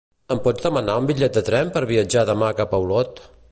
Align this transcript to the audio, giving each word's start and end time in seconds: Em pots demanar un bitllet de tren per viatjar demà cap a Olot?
Em 0.35 0.39
pots 0.45 0.63
demanar 0.67 0.95
un 1.01 1.09
bitllet 1.11 1.37
de 1.37 1.45
tren 1.51 1.71
per 1.77 1.85
viatjar 1.93 2.25
demà 2.33 2.53
cap 2.63 2.77
a 2.79 2.81
Olot? 2.87 3.25